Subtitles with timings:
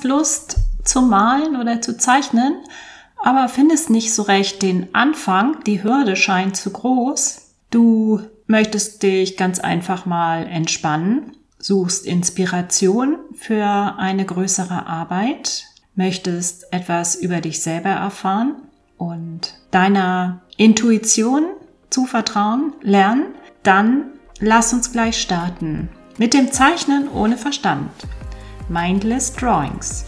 [0.00, 2.54] hast Lust zu malen oder zu zeichnen,
[3.22, 7.42] aber findest nicht so recht den Anfang, die Hürde scheint zu groß.
[7.70, 15.64] Du möchtest dich ganz einfach mal entspannen, suchst Inspiration für eine größere Arbeit,
[15.94, 18.56] möchtest etwas über dich selber erfahren
[18.96, 21.44] und deiner Intuition
[21.90, 24.04] zu vertrauen lernen, dann
[24.38, 27.90] lass uns gleich starten mit dem Zeichnen ohne Verstand.
[28.70, 30.04] Mindless Drawings.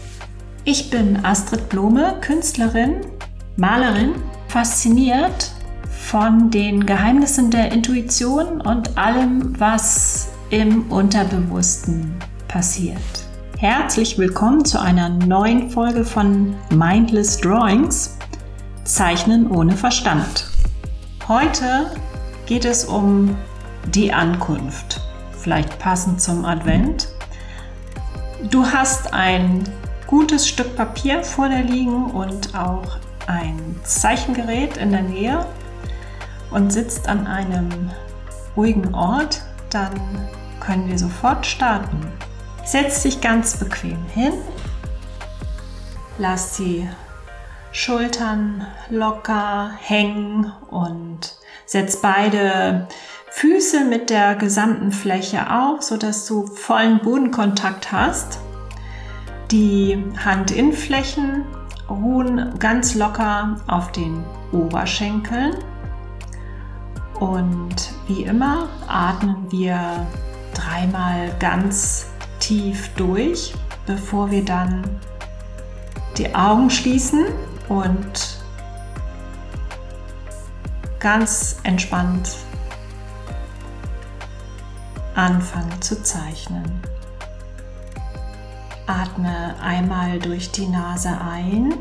[0.63, 3.01] Ich bin Astrid Blome, Künstlerin,
[3.57, 4.15] Malerin,
[4.47, 5.51] fasziniert
[5.89, 12.15] von den Geheimnissen der Intuition und allem, was im Unterbewussten
[12.47, 13.01] passiert.
[13.57, 18.17] Herzlich willkommen zu einer neuen Folge von Mindless Drawings,
[18.85, 20.45] Zeichnen ohne Verstand.
[21.27, 21.91] Heute
[22.45, 23.35] geht es um
[23.93, 25.01] die Ankunft,
[25.33, 27.09] vielleicht passend zum Advent.
[28.49, 29.63] Du hast ein
[30.05, 35.45] gutes Stück Papier vor dir liegen und auch ein Zeichengerät in der Nähe
[36.51, 37.91] und sitzt an einem
[38.57, 39.93] ruhigen Ort, dann
[40.59, 42.11] können wir sofort starten.
[42.65, 44.33] Setz dich ganz bequem hin,
[46.17, 46.87] lass die
[47.71, 52.87] Schultern locker hängen und setz beide
[53.35, 58.39] Füße mit der gesamten Fläche auf, sodass du vollen Bodenkontakt hast.
[59.49, 61.43] Die Handinnenflächen
[61.89, 65.55] ruhen ganz locker auf den Oberschenkeln.
[67.19, 70.05] Und wie immer atmen wir
[70.53, 72.05] dreimal ganz
[72.39, 73.55] tief durch,
[73.87, 74.83] bevor wir dann
[76.19, 77.25] die Augen schließen
[77.67, 78.37] und
[80.99, 82.37] ganz entspannt
[85.15, 86.81] anfangen zu zeichnen.
[88.87, 91.73] Atme einmal durch die Nase ein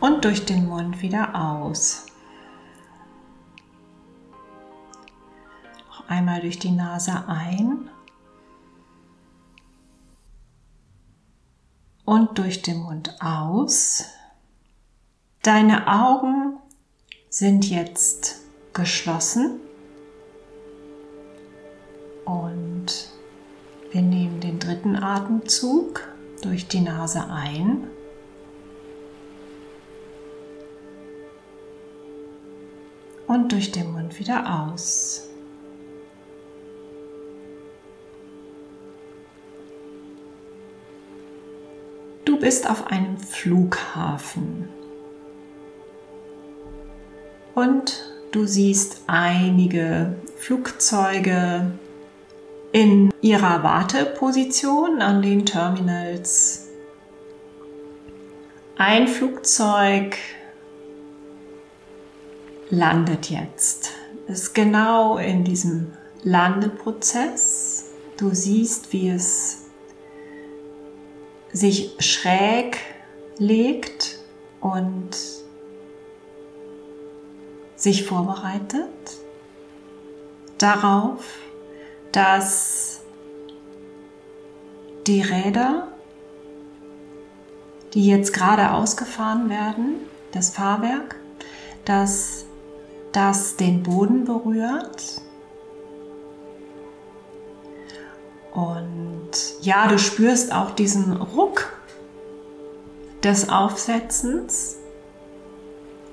[0.00, 2.06] und durch den Mund wieder aus.
[5.88, 7.90] Noch einmal durch die Nase ein
[12.04, 14.04] und durch den Mund aus.
[15.42, 16.58] Deine Augen
[17.28, 18.39] sind jetzt
[18.72, 19.60] geschlossen
[22.24, 23.10] und
[23.90, 26.02] wir nehmen den dritten Atemzug
[26.42, 27.88] durch die Nase ein.
[33.26, 35.28] Und durch den Mund wieder aus.
[42.24, 44.68] Du bist auf einem Flughafen
[47.54, 51.72] und du siehst einige Flugzeuge
[52.72, 56.68] in ihrer Warteposition an den Terminals.
[58.76, 60.16] Ein Flugzeug
[62.70, 63.90] landet jetzt.
[64.28, 65.92] Ist genau in diesem
[66.22, 67.86] Landeprozess.
[68.16, 69.66] Du siehst, wie es
[71.52, 72.78] sich schräg
[73.38, 74.18] legt
[74.60, 75.39] und
[77.80, 78.88] sich vorbereitet
[80.58, 81.24] darauf,
[82.12, 83.00] dass
[85.06, 85.88] die Räder,
[87.94, 89.96] die jetzt gerade ausgefahren werden,
[90.32, 91.16] das Fahrwerk,
[91.86, 92.44] dass
[93.12, 95.22] das den Boden berührt.
[98.52, 99.30] Und
[99.62, 101.72] ja, du spürst auch diesen Ruck
[103.22, 104.76] des Aufsetzens,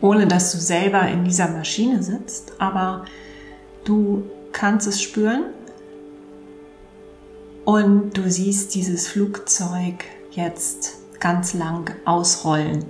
[0.02, 3.06] ohne dass du selber in dieser Maschine sitzt, aber
[3.84, 5.46] du kannst es spüren
[7.66, 12.86] und du siehst dieses Flugzeug jetzt ganz lang ausrollen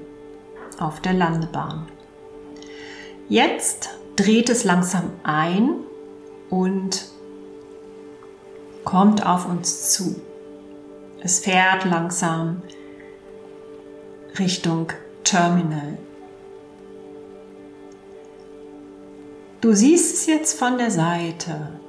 [0.80, 1.88] auf der Landebahn.
[3.30, 5.76] Jetzt dreht es langsam ein
[6.50, 7.06] und
[8.84, 10.22] kommt auf uns zu.
[11.22, 12.62] Es fährt langsam
[14.40, 14.92] Richtung
[15.24, 15.98] Terminal.
[19.60, 21.80] Du siehst es jetzt von der Seite.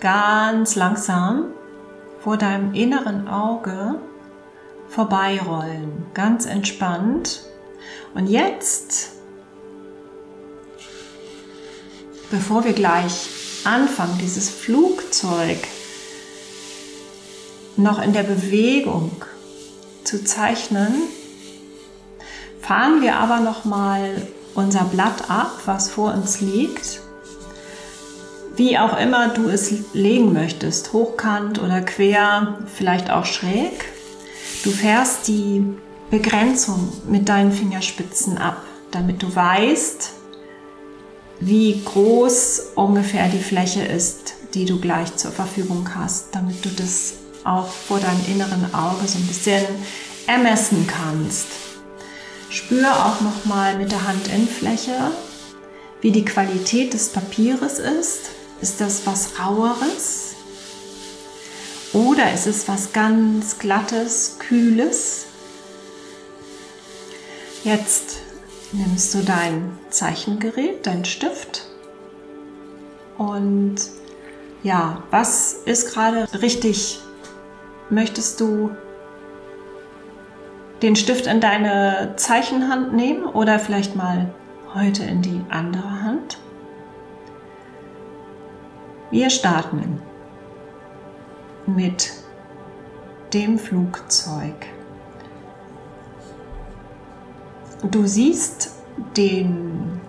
[0.00, 1.52] Ganz langsam
[2.20, 4.00] vor deinem inneren Auge
[4.88, 6.06] vorbeirollen.
[6.14, 7.42] Ganz entspannt.
[8.14, 9.10] Und jetzt,
[12.30, 13.28] bevor wir gleich
[13.64, 15.58] anfangen, dieses Flugzeug
[17.76, 19.10] noch in der Bewegung
[20.04, 21.02] zu zeichnen,
[22.62, 27.00] fahren wir aber noch mal unser Blatt ab, was vor uns liegt.
[28.56, 33.86] wie auch immer du es legen möchtest, hochkant oder quer, vielleicht auch schräg.
[34.64, 35.64] Du fährst die
[36.10, 40.10] Begrenzung mit deinen Fingerspitzen ab, damit du weißt,
[41.40, 47.14] wie groß ungefähr die Fläche ist, die du gleich zur Verfügung hast, damit du das
[47.44, 49.64] auch vor deinem inneren Auge so ein bisschen
[50.26, 51.46] ermessen kannst.
[52.50, 55.12] Spür auch noch mal mit der Handinnenfläche,
[56.00, 58.30] wie die Qualität des Papieres ist.
[58.60, 60.34] Ist das was raueres?
[61.92, 65.26] Oder ist es was ganz glattes, kühles?
[67.62, 68.18] Jetzt
[68.72, 71.66] nimmst du dein Zeichengerät, dein Stift
[73.16, 73.76] und
[74.62, 77.00] ja, was ist gerade richtig?
[77.90, 78.70] Möchtest du
[80.82, 84.32] den Stift in deine Zeichenhand nehmen oder vielleicht mal
[84.74, 86.38] heute in die andere Hand?
[89.10, 90.00] Wir starten
[91.66, 92.12] mit
[93.32, 94.66] dem Flugzeug.
[97.82, 98.74] Du siehst
[99.16, 100.00] den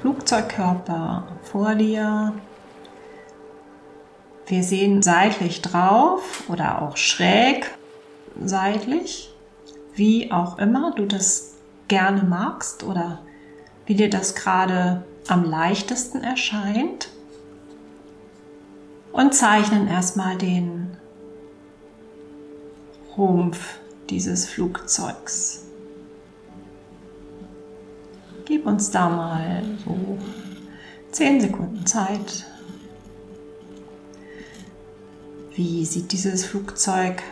[0.00, 2.32] Flugzeugkörper vor dir.
[4.46, 7.70] Wir sehen seitlich drauf oder auch schräg
[8.42, 9.29] seitlich,
[9.94, 11.54] wie auch immer du das
[11.88, 13.20] gerne magst oder
[13.86, 17.08] wie dir das gerade am leichtesten erscheint.
[19.12, 20.96] Und zeichnen erstmal den
[23.16, 25.64] Rumpf dieses Flugzeugs.
[28.44, 30.18] Gib uns da mal so
[31.12, 32.46] 10 Sekunden Zeit.
[35.54, 37.22] Wie sieht dieses Flugzeug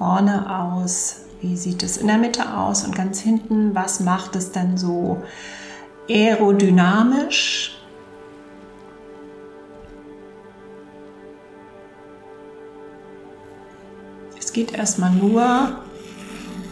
[0.00, 1.26] vorne aus?
[1.42, 3.74] Wie sieht es in der Mitte aus und ganz hinten?
[3.74, 5.22] Was macht es denn so
[6.08, 7.78] aerodynamisch?
[14.38, 15.82] Es geht erstmal nur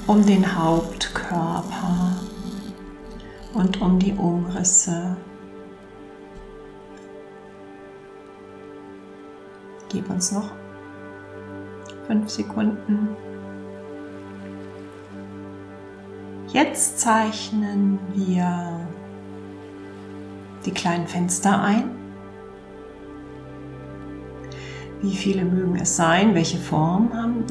[0.07, 2.17] um den Hauptkörper
[3.53, 5.19] und um die Umrisse.
[9.91, 10.58] Gib uns noch
[12.09, 13.09] fünf Sekunden.
[16.49, 18.81] Jetzt zeichnen wir
[20.65, 21.91] die kleinen Fenster ein.
[25.03, 26.35] Wie viele mögen es sein?
[26.35, 27.45] Welche Form haben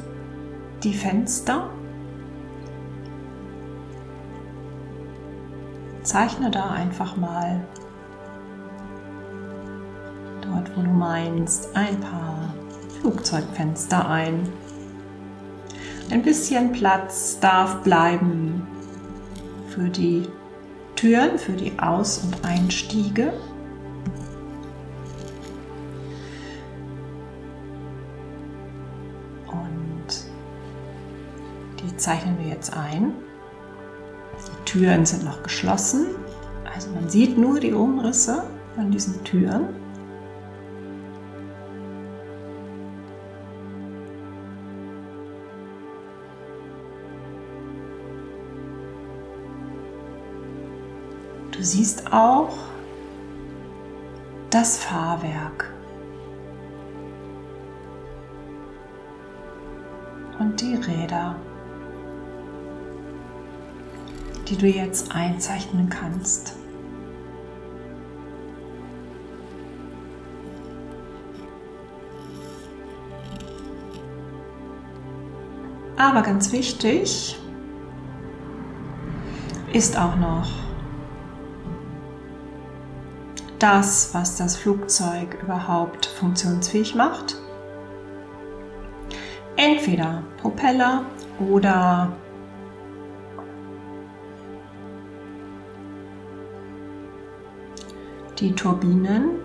[0.83, 1.69] die Fenster?
[6.01, 7.63] Zeichne da einfach mal
[10.41, 12.26] dort, wo du meinst, ein paar
[13.07, 14.49] Flugzeugfenster ein.
[16.11, 18.67] Ein bisschen Platz darf bleiben
[19.69, 20.27] für die
[20.97, 23.31] Türen, für die Aus- und Einstiege.
[29.47, 30.25] Und
[31.81, 33.13] die zeichnen wir jetzt ein.
[34.65, 36.07] Türen sind noch geschlossen.
[36.75, 38.43] Also man sieht nur die Umrisse
[38.75, 39.86] von diesen Türen.
[51.67, 52.57] Siehst auch
[54.49, 55.73] das Fahrwerk
[60.39, 61.35] und die Räder
[64.49, 66.55] die du jetzt einzeichnen kannst.
[75.97, 77.37] Aber ganz wichtig
[79.73, 80.66] ist auch noch
[83.59, 87.35] das, was das Flugzeug überhaupt funktionsfähig macht.
[89.55, 91.05] Entweder Propeller
[91.39, 92.11] oder
[98.39, 99.39] die Turbinen.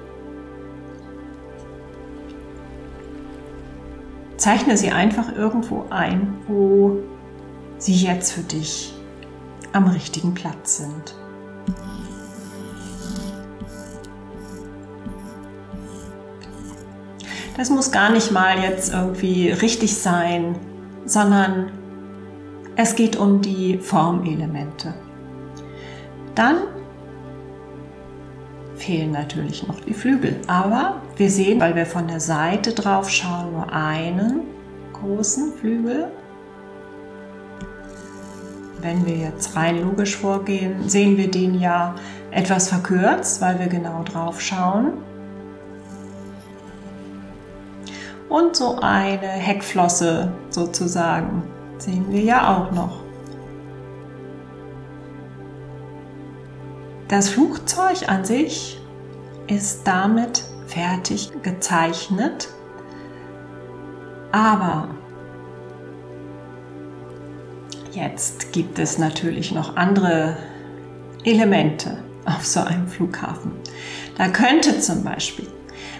[4.36, 6.98] Zeichne sie einfach irgendwo ein, wo
[7.78, 8.92] sie jetzt für dich
[9.72, 11.14] am richtigen Platz sind.
[17.56, 20.56] Das muss gar nicht mal jetzt irgendwie richtig sein,
[21.04, 21.70] sondern
[22.76, 24.94] es geht um die Formelemente.
[26.34, 26.56] Dann
[28.74, 30.40] fehlen natürlich noch die Flügel.
[30.46, 34.40] Aber wir sehen, weil wir von der Seite drauf schauen, nur einen
[34.94, 36.08] großen Flügel.
[38.80, 41.94] Wenn wir jetzt rein logisch vorgehen, sehen wir den ja
[42.30, 44.94] etwas verkürzt, weil wir genau drauf schauen.
[48.32, 51.42] Und so eine Heckflosse sozusagen
[51.76, 53.02] sehen wir ja auch noch.
[57.08, 58.80] Das Flugzeug an sich
[59.48, 62.48] ist damit fertig gezeichnet,
[64.30, 64.88] aber
[67.90, 70.38] jetzt gibt es natürlich noch andere
[71.22, 73.52] Elemente auf so einem Flughafen.
[74.16, 75.48] Da könnte zum Beispiel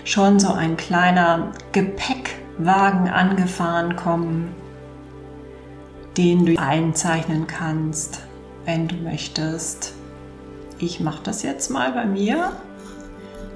[0.05, 4.55] schon so ein kleiner Gepäckwagen angefahren kommen,
[6.17, 8.21] den du einzeichnen kannst,
[8.65, 9.95] wenn du möchtest.
[10.79, 12.53] Ich mache das jetzt mal bei mir.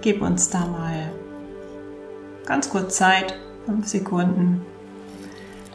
[0.01, 1.11] Gib uns da mal
[2.47, 3.35] ganz kurz Zeit,
[3.65, 4.65] fünf Sekunden.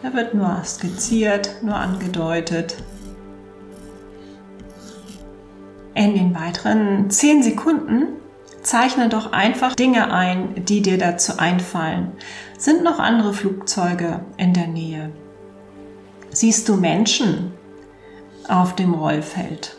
[0.01, 2.81] Da wird nur skizziert, nur angedeutet.
[5.93, 8.20] In den weiteren zehn Sekunden
[8.71, 12.13] zeichne doch einfach Dinge ein, die dir dazu einfallen.
[12.57, 15.11] Sind noch andere Flugzeuge in der Nähe?
[16.29, 17.51] Siehst du Menschen
[18.47, 19.75] auf dem Rollfeld?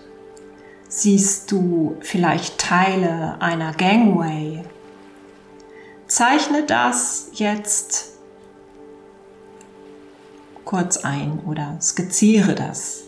[0.88, 4.62] Siehst du vielleicht Teile einer Gangway?
[6.06, 8.18] Zeichne das jetzt
[10.66, 13.01] kurz ein oder skizziere das.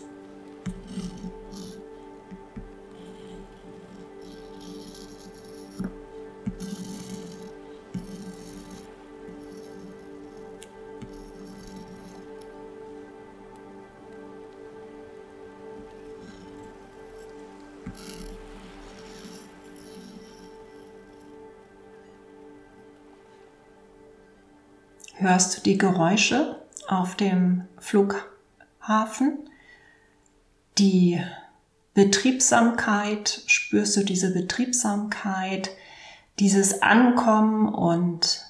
[25.25, 29.39] Hörst du die Geräusche auf dem Flughafen?
[30.77, 31.19] Die
[31.95, 35.71] Betriebsamkeit, spürst du diese Betriebsamkeit,
[36.37, 38.45] dieses Ankommen und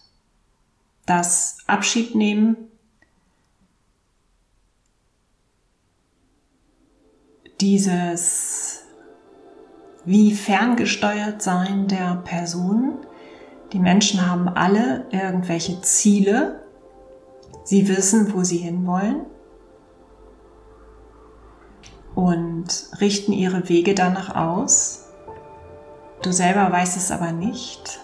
[1.06, 2.58] das Abschied nehmen?
[7.62, 8.84] Dieses
[10.04, 12.98] wie ferngesteuert sein der Personen?
[13.72, 16.65] Die Menschen haben alle irgendwelche Ziele.
[17.66, 19.26] Sie wissen, wo sie hinwollen
[22.14, 25.08] und richten ihre Wege danach aus.
[26.22, 28.00] Du selber weißt es aber nicht,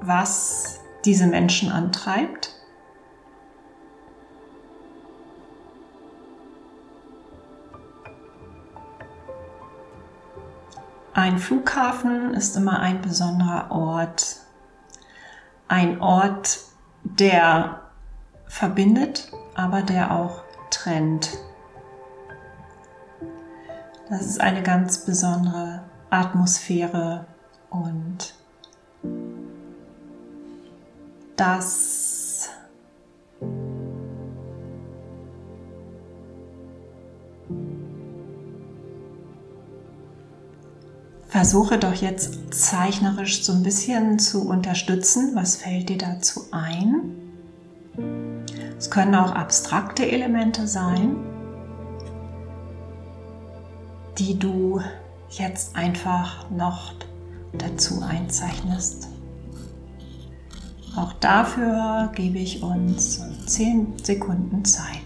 [0.00, 2.52] was diese Menschen antreibt.
[11.14, 14.38] Ein Flughafen ist immer ein besonderer Ort,
[15.68, 16.58] ein Ort,
[17.04, 17.85] der
[18.56, 21.36] verbindet, aber der auch trennt.
[24.08, 27.26] Das ist eine ganz besondere Atmosphäre
[27.68, 28.34] und
[31.36, 32.48] das
[41.28, 45.32] Versuche doch jetzt zeichnerisch so ein bisschen zu unterstützen.
[45.34, 47.15] Was fällt dir dazu ein?
[48.86, 51.16] Es können auch abstrakte Elemente sein,
[54.16, 54.80] die du
[55.28, 56.92] jetzt einfach noch
[57.52, 59.08] dazu einzeichnest.
[60.94, 65.05] Auch dafür gebe ich uns 10 Sekunden Zeit.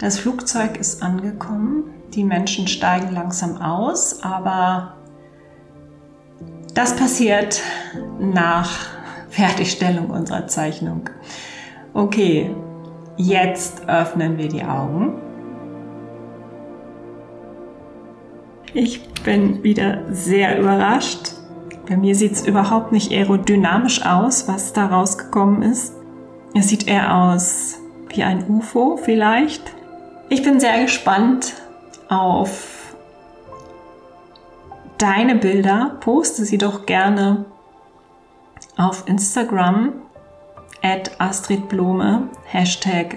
[0.00, 1.92] Das Flugzeug ist angekommen.
[2.14, 4.94] Die Menschen steigen langsam aus, aber
[6.72, 7.60] das passiert
[8.18, 8.70] nach
[9.28, 11.10] Fertigstellung unserer Zeichnung.
[11.92, 12.50] Okay,
[13.18, 15.20] jetzt öffnen wir die Augen.
[18.72, 21.32] Ich bin wieder sehr überrascht.
[21.86, 25.92] Bei mir sieht es überhaupt nicht aerodynamisch aus, was da rausgekommen ist.
[26.54, 27.76] Es sieht eher aus
[28.08, 29.74] wie ein UFO vielleicht.
[30.32, 31.54] Ich bin sehr gespannt
[32.08, 32.94] auf
[34.96, 35.96] deine Bilder.
[35.98, 37.46] Poste sie doch gerne
[38.76, 39.92] auf Instagram
[40.82, 43.16] at Astrid Blome, Hashtag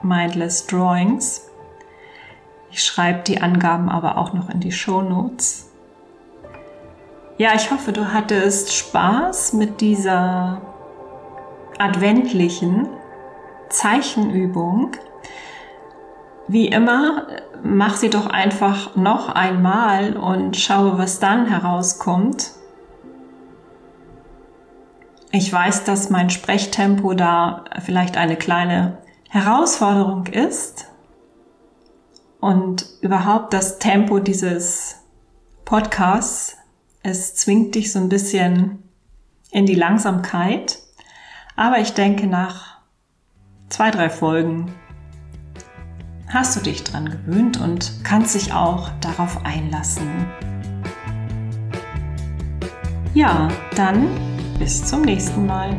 [0.00, 1.46] Mindless Drawings.
[2.70, 5.70] Ich schreibe die Angaben aber auch noch in die Show Notes.
[7.36, 10.62] Ja, ich hoffe, du hattest Spaß mit dieser
[11.78, 12.88] adventlichen
[13.68, 14.92] Zeichenübung.
[16.46, 17.26] Wie immer,
[17.62, 22.50] mach sie doch einfach noch einmal und schaue, was dann herauskommt.
[25.30, 28.98] Ich weiß, dass mein Sprechtempo da vielleicht eine kleine
[29.30, 30.86] Herausforderung ist
[32.40, 35.00] und überhaupt das Tempo dieses
[35.64, 36.56] Podcasts,
[37.02, 38.82] es zwingt dich so ein bisschen
[39.50, 40.78] in die Langsamkeit.
[41.56, 42.78] Aber ich denke, nach
[43.70, 44.74] zwei, drei Folgen
[46.34, 50.26] hast du dich dran gewöhnt und kannst dich auch darauf einlassen.
[53.14, 54.08] Ja, dann
[54.58, 55.70] bis zum nächsten Mal.